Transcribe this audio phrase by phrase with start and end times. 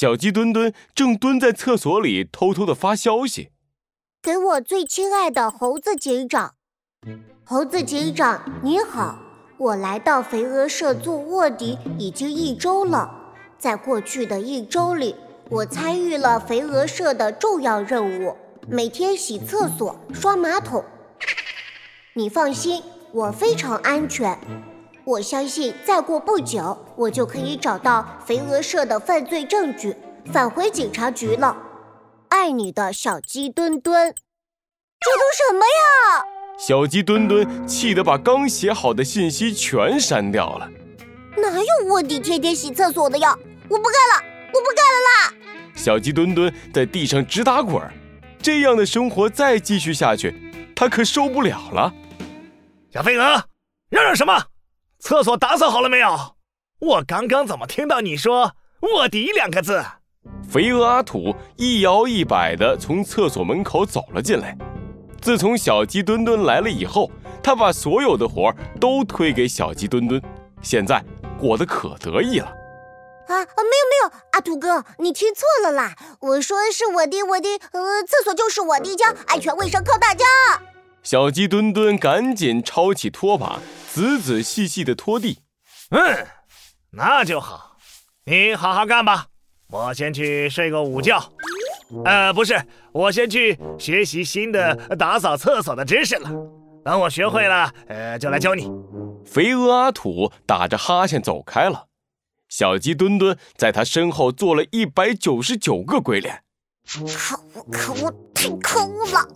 [0.00, 3.50] 小鸡墩墩正蹲在厕所里偷偷的发消息
[4.22, 6.54] ：“给我最亲爱的猴子警长，
[7.44, 9.18] 猴子警长你好，
[9.58, 13.34] 我来到肥鹅社做卧底已经一周了。
[13.58, 15.14] 在过去的一周里，
[15.50, 18.34] 我参与了肥鹅社的重要任务，
[18.70, 20.82] 每天洗厕所、刷马桶。
[22.14, 22.82] 你放心，
[23.12, 24.38] 我非常安全。”
[25.04, 29.96] 我相信，再过不久，我就可以找到肥鹅社的犯罪证据，
[30.32, 31.56] 返回警察局了。
[32.28, 34.14] 爱你的小鸡墩墩，
[35.00, 36.24] 这都什么呀？
[36.58, 40.68] 小鸡墩墩气得把刚写好的信息全删掉了。
[41.36, 43.36] 哪有卧底天天洗厕所的呀？
[43.68, 45.34] 我不干了，我不干了啦！
[45.74, 47.82] 小鸡墩墩在地上直打滚，
[48.42, 50.34] 这样的生活再继续下去，
[50.76, 51.92] 他可受不了了。
[52.92, 53.42] 小飞蛾，
[53.88, 54.49] 嚷嚷什么？
[55.00, 56.36] 厕所打扫好了没有？
[56.78, 59.82] 我刚刚怎么听到你说“卧底”两个字？
[60.48, 64.56] 肥鹅阿土一摇一摆地从厕所门口走了进来。
[65.20, 67.10] 自从小鸡墩墩来了以后，
[67.42, 70.20] 他把所有的活都推给小鸡墩墩，
[70.60, 71.02] 现在
[71.38, 72.46] 过得可得意了。
[72.46, 75.94] 啊啊，没有没有，阿土哥，你听错了啦！
[76.20, 80.24] 我说是我的我的，呃，厕所就是我的家，安全卫生靠大家。
[81.02, 83.60] 小鸡墩墩赶紧抄起拖把。
[84.00, 85.40] 仔仔细细的拖地，
[85.90, 86.26] 嗯，
[86.92, 87.76] 那就好。
[88.24, 89.26] 你好好干吧，
[89.68, 91.22] 我先去睡个午觉。
[92.06, 92.58] 呃，不是，
[92.92, 96.30] 我先去学习新的打扫厕所的知识了。
[96.82, 98.70] 等我学会了，呃，就来教你。
[99.26, 101.88] 肥鹅阿土打着哈欠走开了，
[102.48, 106.42] 小鸡墩墩在他身后做了一百九十九个鬼脸。
[107.06, 109.28] 可恶，可恶，太可恶了！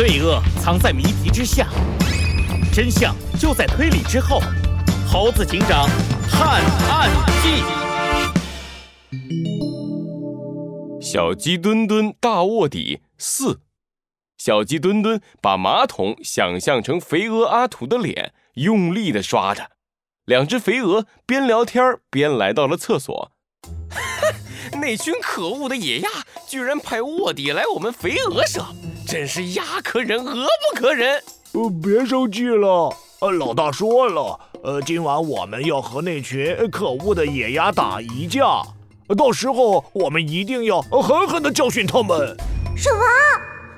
[0.00, 1.68] 罪恶藏在谜题之下，
[2.72, 4.40] 真相就在推理之后。
[5.06, 5.86] 猴子警长
[6.26, 7.10] 探案
[7.42, 7.62] 记：
[11.02, 13.60] 小鸡墩墩大卧底四。
[14.38, 19.72] 小鸡墩墩把马桶想象成肥鹅阿土的脸，用力的刷着。
[20.24, 23.32] 两只肥鹅边聊天边来到了厕所。
[24.80, 26.08] 那群可恶的野鸭
[26.48, 28.64] 居然派卧底来我们肥鹅社！
[29.10, 31.20] 真是鸭可忍，鹅不可忍。
[31.50, 32.96] 呃，别生气了。
[33.18, 38.62] 呃，老大说了，呃，今晚我们要和那群可恶的野鸭打一架，
[39.18, 42.36] 到时候我们一定要狠狠地教训他们。
[42.76, 43.04] 什么？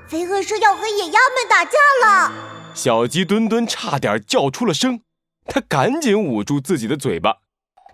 [0.06, 2.32] 飞鹤说要和野鸭们打架了？
[2.74, 5.00] 小鸡墩墩差点叫出了声，
[5.46, 7.38] 他赶紧捂住自己的嘴巴。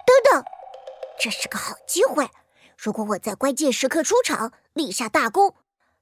[0.05, 0.45] 等等，
[1.21, 2.29] 这是个好机会。
[2.77, 5.55] 如果我在关键时刻出场，立下大功。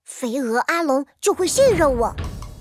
[0.06, 2.14] 肥鹅阿龙就会信任我，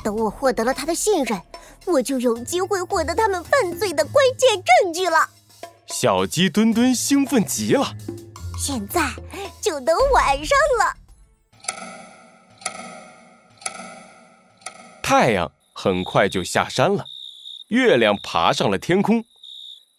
[0.03, 1.39] 等我获得了他的信任，
[1.85, 5.29] 我就有机会获得他们犯罪的关键证据了。
[5.85, 7.95] 小鸡墩墩兴奋极了，
[8.57, 9.11] 现在
[9.61, 10.97] 就等晚上了。
[15.03, 17.05] 太阳很快就下山了，
[17.67, 19.23] 月亮爬上了天空，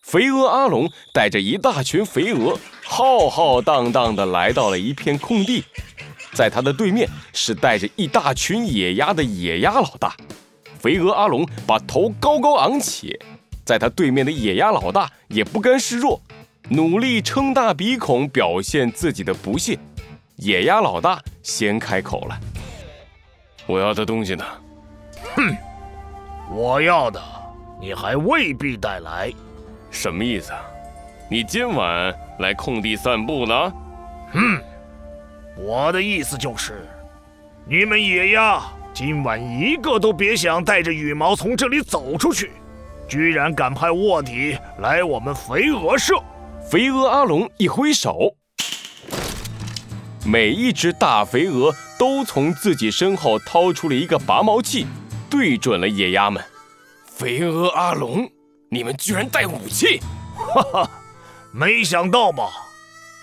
[0.03, 5.65] 肥鹅阿龙带着一大群肥鹅，浩浩荡荡的来到了一片空地。
[6.37, 10.15] 在他的对面是带着一大群野鸭的野鸭老大，
[10.79, 13.19] 肥鹅阿龙把头高高昂起，
[13.65, 16.21] 在他对面的野鸭老大也不甘示弱，
[16.69, 19.79] 努力撑大鼻孔表现自己的不屑。
[20.37, 22.39] 野鸭老大先开口了
[23.67, 24.45] ：“我要的东西呢
[25.37, 25.57] ？”“哼，
[26.51, 27.19] 我要的
[27.81, 29.33] 你还未必带来，
[29.91, 30.61] 什么意思啊？
[31.31, 33.73] 你今晚来空地散步呢
[34.35, 34.61] ？”“哼。”
[35.57, 36.87] 我的意思就是，
[37.67, 38.63] 你们野鸭
[38.93, 42.51] 今晚一个都别想带着羽毛从这里走出去！
[43.09, 46.15] 居然敢派卧底来我们肥鹅社！
[46.69, 48.35] 肥鹅阿龙一挥手，
[50.25, 54.87] 每一只大肥鹅都从自己身后掏出了一个拔毛器，
[55.31, 56.43] 对准了野鸭们。
[57.07, 58.29] 肥鹅阿龙，
[58.71, 60.01] 你们居然带武器！
[60.35, 60.91] 哈哈，
[61.53, 62.51] 没想到吧？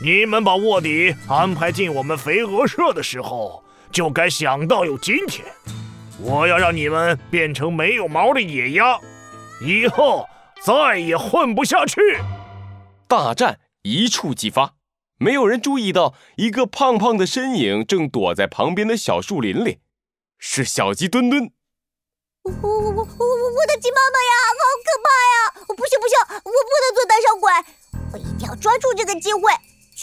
[0.01, 5.45] 你们把卧底安排进我们肥鹅社的时候，就该想到有今天。
[6.19, 8.99] 我要让你们变成没有毛的野鸭，
[9.61, 10.27] 以后
[10.61, 12.01] 再也混不下去。
[13.07, 14.73] 大战一触即发，
[15.19, 19.79] 没有人注意到一个胖胖的身影正躲在旁边的小树林里，
[20.37, 21.51] 是小鸡墩墩。
[22.43, 25.65] 我我我我我我的鸡妈妈呀，好可怕呀！
[25.77, 27.51] 不行不行，我不能做胆小鬼，
[28.11, 29.41] 我一定要抓住这个机会。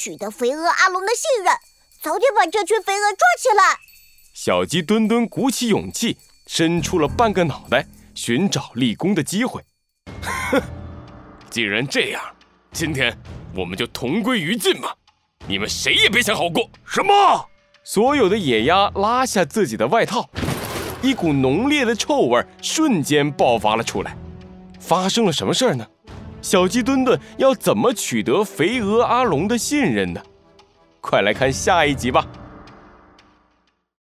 [0.00, 1.54] 取得肥鹅阿龙的信任，
[2.00, 3.76] 早点把这群肥鹅抓起来。
[4.32, 6.16] 小鸡墩墩鼓起勇气，
[6.46, 9.62] 伸出了半个脑袋，寻找立功的机会。
[10.22, 10.58] 哼，
[11.50, 12.22] 既然这样，
[12.72, 13.14] 今天
[13.54, 14.96] 我们就同归于尽吧！
[15.46, 16.70] 你们谁也别想好过！
[16.86, 17.46] 什么？
[17.84, 20.30] 所有的野鸭拉下自己的外套，
[21.02, 24.16] 一股浓烈的臭味瞬间爆发了出来。
[24.80, 25.86] 发生了什么事儿呢？
[26.42, 30.20] 小鸡墩墩要怎么取得肥鹅阿龙的信任呢？
[31.00, 32.26] 快来看下一集吧！